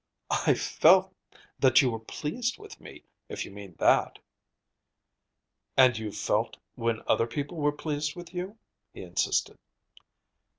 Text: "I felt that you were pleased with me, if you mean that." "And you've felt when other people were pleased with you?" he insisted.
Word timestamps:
"I 0.47 0.55
felt 0.55 1.13
that 1.59 1.83
you 1.83 1.91
were 1.91 1.99
pleased 1.99 2.57
with 2.57 2.81
me, 2.81 3.03
if 3.29 3.45
you 3.45 3.51
mean 3.51 3.75
that." 3.77 4.17
"And 5.77 5.95
you've 5.95 6.17
felt 6.17 6.57
when 6.73 7.03
other 7.05 7.27
people 7.27 7.57
were 7.57 7.71
pleased 7.71 8.15
with 8.15 8.33
you?" 8.33 8.57
he 8.95 9.03
insisted. 9.03 9.59